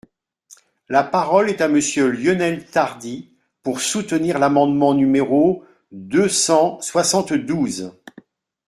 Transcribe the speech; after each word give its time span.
La 0.89 1.03
parole 1.03 1.47
est 1.51 1.61
à 1.61 1.67
Monsieur 1.67 2.09
Lionel 2.09 2.65
Tardy, 2.65 3.29
pour 3.61 3.81
soutenir 3.81 4.39
l’amendement 4.39 4.95
numéro 4.95 5.63
deux 5.91 6.27
cent 6.27 6.81
soixante-douze. 6.81 7.91